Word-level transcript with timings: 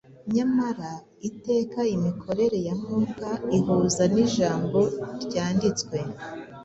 Nyamara 0.35 0.91
iteka 1.29 1.79
imikorere 1.95 2.57
ya 2.67 2.75
Mwuka 2.79 3.27
ihuza 3.57 4.03
n’ijambo 4.13 4.79
ryanditswe. 5.23 5.97